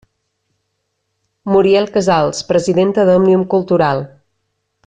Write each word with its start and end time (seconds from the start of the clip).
Muriel 1.51 1.89
Casals, 1.97 2.41
presidenta 2.53 3.07
d'Òmnium 3.11 3.47
Cultural. 3.57 4.07